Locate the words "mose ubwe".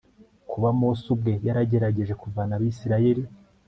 0.79-1.33